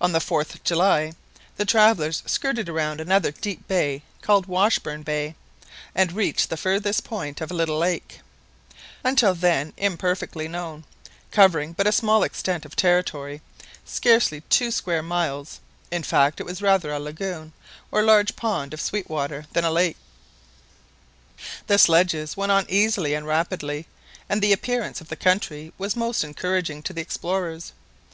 On 0.00 0.12
the 0.12 0.18
4th 0.18 0.64
July 0.64 1.12
the 1.58 1.66
travellers 1.66 2.22
skirted 2.24 2.70
round 2.70 3.02
another 3.02 3.30
deep 3.30 3.68
bay 3.68 4.00
called 4.22 4.46
Washburn 4.46 5.02
Bay, 5.02 5.34
and 5.94 6.10
reached 6.12 6.48
the 6.48 6.56
furthest 6.56 7.04
point 7.04 7.42
of 7.42 7.50
a 7.50 7.54
little 7.54 7.76
lake, 7.76 8.20
until 9.04 9.34
then 9.34 9.74
imperfectly 9.76 10.48
known, 10.48 10.84
covering 11.30 11.74
but 11.74 11.86
a 11.86 11.92
small 11.92 12.22
extent 12.22 12.64
of 12.64 12.74
territory, 12.74 13.42
scarcely 13.84 14.40
two 14.48 14.70
square 14.70 15.02
miles 15.02 15.60
in 15.90 16.02
fact 16.02 16.40
it 16.40 16.46
was 16.46 16.62
rather 16.62 16.90
a 16.90 16.98
lagoon, 16.98 17.52
or 17.90 18.02
large 18.02 18.34
pond 18.36 18.72
of 18.72 18.80
sweet 18.80 19.10
water, 19.10 19.44
than 19.52 19.64
a 19.64 19.70
lake. 19.70 19.98
The 21.66 21.76
sledges 21.76 22.38
went 22.38 22.50
on 22.52 22.64
easily 22.70 23.12
and 23.12 23.26
rapidly, 23.26 23.86
and 24.30 24.40
the 24.40 24.54
appearance 24.54 25.02
of 25.02 25.08
the 25.10 25.14
country 25.14 25.74
was 25.76 25.94
most 25.94 26.24
encouraging 26.24 26.82
to 26.84 26.94
the 26.94 27.02
explorers. 27.02 27.72